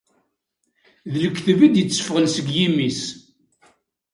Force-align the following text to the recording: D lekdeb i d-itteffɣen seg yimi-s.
D 1.11 1.13
lekdeb 1.23 1.59
i 1.65 1.67
d-itteffɣen 1.73 2.25
seg 2.35 2.47
yimi-s. 2.55 3.01